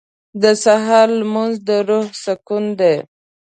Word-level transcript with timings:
•د 0.41 0.43
سهار 0.63 1.07
لمونځ 1.19 1.53
د 1.67 1.69
روح 1.89 2.07
سکون 2.23 2.63
دی. 2.79 2.95